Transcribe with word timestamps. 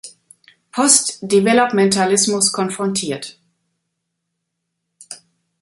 Post-Developmentalismus 0.71 2.51
konfrontiert. 2.53 3.39